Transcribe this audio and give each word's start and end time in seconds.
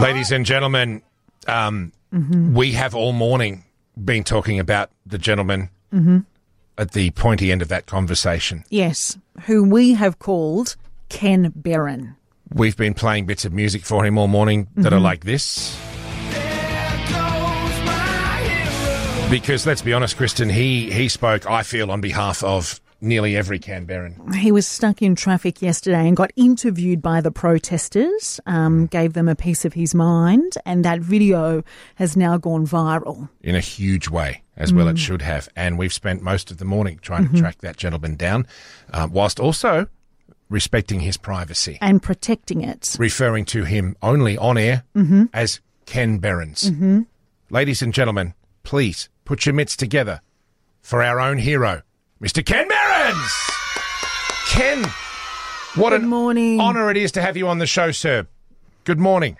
Ladies 0.00 0.32
and 0.32 0.44
gentlemen, 0.44 1.02
um, 1.46 1.92
we 2.12 2.72
have 2.72 2.94
all 2.94 3.12
morning 3.12 3.64
been 4.02 4.24
talking 4.24 4.58
about 4.58 4.90
the 5.06 5.18
gentleman 5.18 5.70
at 6.76 6.92
the 6.92 7.10
pointy 7.12 7.52
end 7.52 7.62
of 7.62 7.68
that 7.68 7.86
conversation. 7.86 8.64
Yes, 8.68 9.16
who 9.46 9.64
we 9.68 9.94
have 9.94 10.18
called 10.18 10.76
Ken 11.08 11.52
Barron. 11.54 12.16
We've 12.52 12.76
been 12.76 12.94
playing 12.94 13.26
bits 13.26 13.44
of 13.44 13.52
music 13.52 13.84
for 13.84 14.04
him 14.04 14.16
all 14.18 14.26
morning 14.28 14.68
that 14.76 14.92
are 14.92 15.00
like 15.00 15.24
this. 15.24 15.76
Because 19.30 19.66
let's 19.66 19.82
be 19.82 19.92
honest, 19.92 20.16
Kristen, 20.16 20.48
he, 20.48 20.90
he 20.90 21.08
spoke, 21.08 21.48
I 21.48 21.62
feel, 21.62 21.90
on 21.90 22.00
behalf 22.00 22.42
of 22.42 22.80
nearly 23.00 23.36
every 23.36 23.58
Canberran. 23.58 24.34
He 24.34 24.50
was 24.50 24.66
stuck 24.66 25.02
in 25.02 25.14
traffic 25.14 25.62
yesterday 25.62 26.06
and 26.08 26.16
got 26.16 26.32
interviewed 26.36 27.00
by 27.00 27.20
the 27.20 27.30
protesters, 27.30 28.40
um, 28.46 28.86
gave 28.86 29.12
them 29.12 29.28
a 29.28 29.34
piece 29.36 29.64
of 29.64 29.74
his 29.74 29.94
mind, 29.94 30.54
and 30.66 30.84
that 30.84 31.00
video 31.00 31.62
has 31.96 32.16
now 32.16 32.36
gone 32.38 32.66
viral. 32.66 33.28
in 33.42 33.54
a 33.54 33.60
huge 33.60 34.08
way, 34.08 34.42
as 34.56 34.72
well 34.72 34.88
it 34.88 34.98
should 34.98 35.22
have. 35.22 35.48
And 35.54 35.78
we've 35.78 35.92
spent 35.92 36.22
most 36.22 36.50
of 36.50 36.58
the 36.58 36.64
morning 36.64 36.98
trying 37.00 37.28
to 37.30 37.38
track 37.38 37.58
that 37.58 37.76
gentleman 37.76 38.16
down, 38.16 38.46
uh, 38.92 39.08
whilst 39.10 39.38
also 39.38 39.86
respecting 40.50 41.00
his 41.00 41.16
privacy, 41.16 41.78
And 41.80 42.02
protecting 42.02 42.62
it. 42.62 42.96
referring 42.98 43.44
to 43.46 43.64
him 43.64 43.96
only 44.02 44.36
on 44.38 44.56
air 44.58 44.82
as 45.32 45.60
Ken 45.86 46.18
Berens. 46.18 46.72
Ladies 47.50 47.80
and 47.80 47.94
gentlemen, 47.94 48.34
please 48.64 49.08
put 49.24 49.46
your 49.46 49.54
mitts 49.54 49.76
together 49.76 50.20
for 50.82 51.02
our 51.02 51.20
own 51.20 51.38
hero, 51.38 51.82
Mr. 52.22 52.44
Ken 52.44 52.66
Berens. 52.68 53.32
Ken, 54.48 54.82
what 55.76 55.90
Good 55.90 56.02
an 56.02 56.08
morning. 56.08 56.60
honour 56.60 56.90
it 56.90 56.96
is 56.96 57.12
to 57.12 57.22
have 57.22 57.36
you 57.36 57.46
on 57.48 57.58
the 57.58 57.66
show, 57.66 57.90
sir. 57.92 58.26
Good 58.84 58.98
morning. 58.98 59.36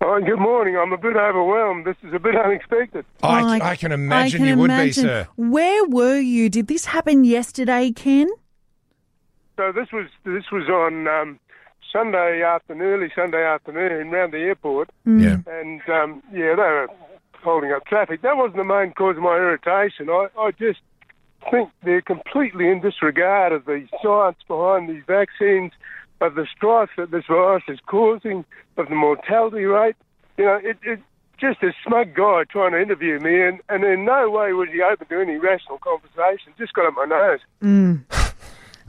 Oh, 0.00 0.20
good 0.20 0.38
morning. 0.38 0.76
I'm 0.76 0.92
a 0.92 0.98
bit 0.98 1.16
overwhelmed. 1.16 1.84
This 1.86 1.96
is 2.02 2.12
a 2.12 2.18
bit 2.18 2.34
unexpected. 2.36 3.04
I, 3.22 3.42
Oh, 3.42 3.64
I 3.64 3.76
can 3.76 3.92
imagine 3.92 4.42
I 4.42 4.46
can 4.46 4.46
you 4.56 4.60
would 4.60 4.70
imagine. 4.70 5.04
be, 5.04 5.08
sir. 5.08 5.28
Where 5.36 5.84
were 5.86 6.18
you? 6.18 6.48
Did 6.48 6.66
this 6.66 6.86
happen 6.86 7.24
yesterday, 7.24 7.92
Ken? 7.92 8.28
So 9.56 9.72
this 9.72 9.88
was 9.92 10.06
this 10.24 10.44
was 10.52 10.68
on 10.68 11.08
um, 11.08 11.38
Sunday 11.92 12.42
afternoon, 12.42 12.86
early 13.00 13.12
Sunday 13.14 13.42
afternoon, 13.44 14.10
round 14.10 14.32
the 14.32 14.38
airport, 14.38 14.90
Yeah. 15.06 15.38
and 15.46 15.80
um, 15.88 16.22
yeah, 16.32 16.54
they 16.56 16.62
were 16.62 16.88
holding 17.42 17.72
up 17.72 17.86
traffic. 17.86 18.20
That 18.22 18.36
wasn't 18.36 18.56
the 18.56 18.64
main 18.64 18.92
cause 18.92 19.16
of 19.16 19.22
my 19.22 19.36
irritation. 19.36 20.10
I, 20.10 20.26
I 20.38 20.50
just 20.58 20.80
think 21.50 21.70
they're 21.84 22.02
completely 22.02 22.68
in 22.68 22.80
disregard 22.80 23.52
of 23.52 23.64
the 23.64 23.86
science 24.02 24.38
behind 24.46 24.88
these 24.88 25.02
vaccines, 25.06 25.72
of 26.20 26.34
the 26.34 26.46
strife 26.54 26.90
that 26.96 27.10
this 27.10 27.24
virus 27.26 27.64
is 27.68 27.78
causing, 27.86 28.44
of 28.76 28.88
the 28.88 28.94
mortality 28.94 29.64
rate. 29.64 29.96
You 30.36 30.44
know, 30.44 30.60
it, 30.62 30.78
it 30.82 31.00
just 31.38 31.62
a 31.62 31.72
smug 31.86 32.14
guy 32.14 32.44
trying 32.48 32.72
to 32.72 32.80
interview 32.80 33.18
me, 33.20 33.42
and, 33.42 33.60
and 33.68 33.84
in 33.84 34.04
no 34.04 34.30
way 34.30 34.52
was 34.52 34.68
he 34.72 34.82
open 34.82 35.06
to 35.08 35.20
any 35.20 35.36
rational 35.36 35.78
conversation. 35.78 36.52
Just 36.58 36.72
got 36.72 36.86
up 36.86 36.94
my 36.94 37.04
nose. 37.04 37.40
Mm. 37.62 38.04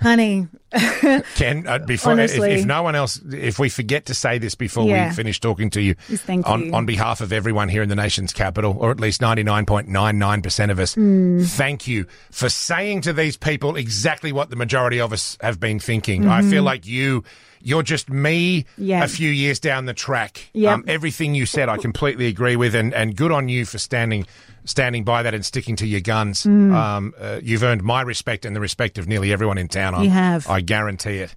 Honey, 0.02 0.48
Ken, 1.36 1.66
uh, 1.66 1.80
before 1.80 2.20
if, 2.20 2.38
if 2.38 2.66
no 2.66 2.84
one 2.84 2.96
else, 2.96 3.22
if 3.32 3.58
we 3.58 3.70
forget 3.70 4.06
to 4.08 4.14
say 4.14 4.38
this 4.38 4.54
before 4.56 4.86
Yeah. 4.88 5.10
we 5.10 5.16
finish 5.16 5.40
talking 5.40 5.70
to 5.72 5.82
you, 5.82 5.96
Yes, 6.10 6.28
on 6.46 6.66
you. 6.66 6.74
on 6.74 6.86
behalf 6.86 7.22
of 7.22 7.32
everyone 7.32 7.70
here 7.70 7.82
in 7.82 7.90
the 7.90 7.96
nation's 7.96 8.34
capital, 8.34 8.76
or 8.80 8.92
at 8.92 9.00
least 9.00 9.22
ninety 9.22 9.44
nine 9.44 9.66
point 9.66 9.88
nine 9.88 10.20
nine 10.20 10.42
percent 10.42 10.72
of 10.72 10.80
us, 10.80 10.96
Hmm. 10.96 11.42
thank 11.44 11.88
you 11.88 12.06
for 12.32 12.50
saying 12.50 13.02
to 13.02 13.14
these 13.14 13.38
people 13.38 13.76
exactly 13.78 14.32
what 14.32 14.50
the 14.50 14.56
majority 14.58 15.00
of 15.00 15.14
us 15.14 15.38
have 15.42 15.60
been 15.60 15.80
thinking. 15.80 16.28
I 16.28 16.42
feel 16.42 16.64
like 16.64 16.86
you. 16.86 17.24
You're 17.60 17.82
just 17.84 18.08
me 18.10 18.66
Mm-hmm. 18.80 19.02
A 19.02 19.08
few 19.08 19.30
years 19.32 19.60
down 19.60 19.86
the 19.86 19.94
track. 19.94 20.48
Um, 20.68 20.84
everything 20.88 21.34
you 21.34 21.48
said, 21.48 21.70
I 21.70 21.78
completely 21.78 22.28
agree 22.28 22.56
with, 22.56 22.76
and, 22.76 22.94
and 22.94 23.16
good 23.16 23.32
on 23.32 23.50
you 23.50 23.66
for 23.66 23.80
standing 23.80 24.28
standing 24.64 25.04
by 25.06 25.24
that 25.24 25.34
and 25.34 25.44
sticking 25.46 25.76
to 25.78 25.88
your 25.88 26.02
guns. 26.02 26.44
Mm. 26.44 26.74
Um, 26.74 27.14
uh, 27.20 27.40
you've 27.42 27.64
earned 27.64 27.84
my 27.84 28.02
respect 28.02 28.46
and 28.46 28.54
the 28.56 28.60
respect 28.60 28.98
of 28.98 29.08
nearly 29.08 29.32
everyone 29.34 29.58
in 29.58 29.70
town. 29.70 29.96
I- 29.96 30.04
You 30.04 30.10
have. 30.12 30.48
I 30.50 30.57
guarantee 30.62 31.18
it. 31.20 31.36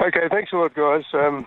Okay, 0.00 0.28
thanks 0.30 0.52
a 0.52 0.56
lot, 0.56 0.74
guys. 0.74 1.02
Um, 1.12 1.44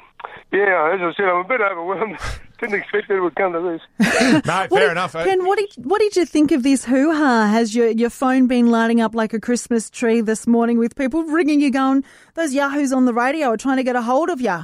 yeah, 0.51 0.93
as 0.93 0.99
I 1.01 1.13
said, 1.15 1.25
I'm 1.25 1.45
a 1.45 1.47
bit 1.47 1.61
overwhelmed. 1.61 2.17
Didn't 2.59 2.75
expect 2.75 3.09
it 3.09 3.19
would 3.21 3.35
come 3.35 3.53
to 3.53 3.79
this. 3.99 4.41
No, 4.45 4.67
fair 4.67 4.67
did- 4.67 4.91
enough. 4.91 5.15
Uh, 5.15 5.23
Ken, 5.23 5.45
what 5.45 5.57
did 5.57 5.69
what 5.85 5.99
did 5.99 6.15
you 6.15 6.25
think 6.25 6.51
of 6.51 6.61
this 6.61 6.85
hoo 6.85 7.11
ha? 7.11 7.47
Has 7.47 7.73
your 7.75 7.87
your 7.89 8.09
phone 8.11 8.45
been 8.47 8.69
lighting 8.69 9.01
up 9.01 9.15
like 9.15 9.33
a 9.33 9.39
Christmas 9.39 9.89
tree 9.89 10.21
this 10.21 10.45
morning 10.45 10.77
with 10.77 10.95
people 10.95 11.23
ringing 11.23 11.59
you, 11.59 11.71
going, 11.71 12.03
"Those 12.35 12.53
yahoos 12.53 12.93
on 12.93 13.05
the 13.05 13.13
radio 13.13 13.47
are 13.47 13.57
trying 13.57 13.77
to 13.77 13.83
get 13.83 13.95
a 13.95 14.01
hold 14.01 14.29
of 14.29 14.39
you." 14.41 14.59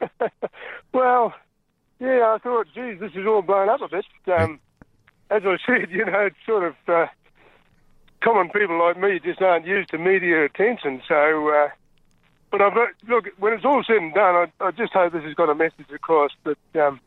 Well, 0.92 1.32
yeah, 2.00 2.34
I 2.34 2.38
thought, 2.42 2.66
geez, 2.74 2.98
this 2.98 3.12
is 3.14 3.24
all 3.26 3.42
blown 3.42 3.68
up 3.68 3.80
a 3.80 3.88
bit. 3.88 4.04
Um, 4.36 4.58
as 5.30 5.42
I 5.46 5.56
said, 5.64 5.88
you 5.90 6.04
know, 6.04 6.18
it's 6.26 6.36
sort 6.44 6.64
of 6.64 6.74
uh, 6.88 7.06
common 8.22 8.50
people 8.50 8.78
like 8.78 8.98
me 8.98 9.20
just 9.22 9.40
aren't 9.40 9.66
used 9.66 9.90
to 9.90 9.98
media 9.98 10.44
attention. 10.44 11.02
So, 11.06 11.48
uh, 11.48 11.68
but 12.50 12.60
I've 12.60 12.74
look, 13.08 13.28
when 13.38 13.52
it's 13.52 13.64
all 13.64 13.82
said 13.86 13.96
and 13.96 14.14
done, 14.14 14.50
I, 14.60 14.64
I 14.64 14.70
just 14.72 14.92
hope 14.92 15.12
this 15.12 15.22
has 15.24 15.34
got 15.34 15.48
a 15.48 15.54
message 15.54 15.90
across 15.94 16.32
that, 16.44 16.82
um, 16.82 17.00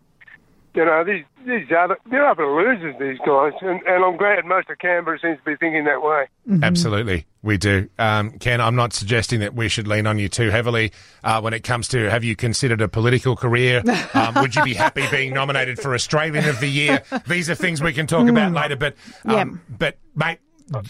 you 0.73 0.85
know, 0.85 1.03
these 1.03 1.23
these 1.45 1.67
other 1.77 1.97
they're 2.09 2.25
up 2.25 2.37
to 2.37 2.47
losers, 2.47 2.95
these 2.99 3.19
guys, 3.19 3.53
and, 3.61 3.81
and 3.83 4.03
I'm 4.03 4.17
glad 4.17 4.43
most 4.45 4.69
of 4.69 4.79
Canberra 4.79 5.19
seems 5.19 5.37
to 5.37 5.43
be 5.43 5.55
thinking 5.55 5.83
that 5.83 6.01
way. 6.01 6.25
Absolutely, 6.63 7.27
we 7.43 7.57
do. 7.57 7.89
Um, 7.99 8.39
Ken, 8.39 8.59
I'm 8.59 8.75
not 8.75 8.93
suggesting 8.93 9.41
that 9.41 9.53
we 9.53 9.69
should 9.69 9.87
lean 9.87 10.07
on 10.07 10.17
you 10.17 10.29
too 10.29 10.49
heavily 10.49 10.91
uh, 11.23 11.41
when 11.41 11.53
it 11.53 11.63
comes 11.63 11.89
to 11.89 12.09
have 12.09 12.23
you 12.23 12.35
considered 12.35 12.81
a 12.81 12.87
political 12.87 13.35
career? 13.35 13.83
Um, 14.13 14.35
would 14.35 14.55
you 14.55 14.63
be 14.63 14.73
happy 14.75 15.07
being 15.09 15.33
nominated 15.33 15.79
for 15.79 15.95
Australian 15.95 16.47
of 16.47 16.59
the 16.59 16.67
Year? 16.67 17.01
These 17.27 17.49
are 17.49 17.55
things 17.55 17.81
we 17.81 17.93
can 17.93 18.05
talk 18.05 18.27
about 18.27 18.51
later, 18.51 18.75
but 18.75 18.95
um, 19.25 19.59
but 19.69 19.97
mate, 20.15 20.37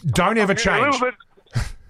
don't 0.05 0.38
ever 0.38 0.53
Getting 0.53 0.71
a 0.73 0.81
change. 0.81 0.94
little 1.01 1.07
bit. 1.07 1.13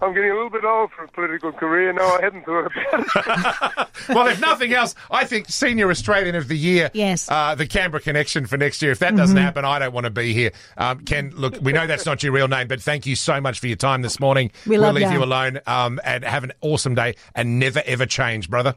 I'm 0.02 0.14
getting 0.14 0.32
a 0.32 0.34
little 0.34 0.50
bit 0.50 0.66
old 0.66 0.92
for 0.92 1.06
a 1.06 1.08
political 1.08 1.54
career. 1.54 1.94
No, 1.94 2.04
I 2.04 2.22
hadn't 2.22 2.44
thought 2.44 2.66
about 2.66 3.88
it. 3.88 3.88
well, 4.10 4.28
if 4.28 4.42
nothing 4.42 4.74
else, 4.74 4.96
I 5.10 5.24
think 5.24 5.48
Senior 5.48 5.90
Australian 5.90 6.36
of 6.36 6.50
the 6.50 6.58
Year, 6.58 6.92
Yes. 6.94 7.32
uh, 7.32 7.56
the 7.56 7.66
Canberra 7.66 8.02
connection 8.02 8.46
for 8.46 8.58
next 8.58 8.82
year. 8.82 8.92
If 8.92 9.00
that 9.00 9.16
doesn't 9.16 9.38
happen, 9.38 9.64
I 9.64 9.80
don't 9.80 9.94
want 9.94 10.04
to 10.04 10.10
be 10.10 10.34
here. 10.34 10.52
Um, 10.76 11.06
Ken, 11.06 11.32
look, 11.34 11.56
we 11.62 11.72
know 11.72 11.88
that's 11.88 12.06
not 12.06 12.22
your 12.22 12.34
real 12.34 12.50
name, 12.50 12.68
but 12.68 12.82
thank 12.82 13.06
you 13.06 13.16
so 13.16 13.40
much 13.40 13.62
for 13.62 13.68
your 13.68 13.78
time 13.78 14.02
this 14.02 14.20
morning. 14.20 14.52
We 14.68 14.76
will 14.76 14.82
love 14.84 14.96
leave 14.96 15.04
ya. 15.04 15.14
you 15.14 15.24
alone 15.24 15.62
um, 15.68 16.02
and 16.04 16.26
have 16.26 16.44
an 16.44 16.52
awesome 16.60 16.96
day 16.96 17.16
and 17.34 17.58
never 17.58 17.82
ever 17.86 18.06
change, 18.06 18.50
brother. 18.50 18.76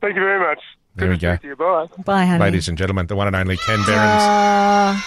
Thank 0.00 0.14
you 0.14 0.22
very 0.22 0.40
much. 0.40 0.60
There 0.96 1.08
Good 1.08 1.12
we 1.12 1.18
to 1.18 1.26
go. 1.26 1.36
to 1.36 1.46
you. 1.46 1.56
Bye. 1.56 1.86
Bye, 2.04 2.24
honey. 2.24 2.40
Ladies 2.40 2.68
and 2.68 2.78
gentlemen, 2.78 3.06
the 3.06 3.16
one 3.16 3.26
and 3.26 3.36
only 3.36 3.58
Ken 3.58 3.78
Behrens. 3.84 4.22
Uh, 4.22 5.00